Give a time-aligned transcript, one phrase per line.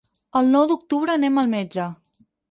[0.39, 1.85] El nou d'octubre anem al metge.